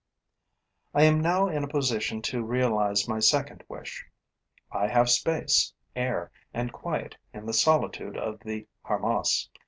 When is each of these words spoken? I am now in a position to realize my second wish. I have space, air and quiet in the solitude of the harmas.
I 0.95 1.03
am 1.03 1.19
now 1.21 1.47
in 1.47 1.63
a 1.63 1.67
position 1.67 2.23
to 2.23 2.43
realize 2.43 3.07
my 3.07 3.19
second 3.19 3.63
wish. 3.69 4.03
I 4.71 4.87
have 4.87 5.11
space, 5.11 5.73
air 5.95 6.31
and 6.55 6.73
quiet 6.73 7.17
in 7.35 7.45
the 7.45 7.53
solitude 7.53 8.17
of 8.17 8.39
the 8.39 8.65
harmas. 8.83 9.47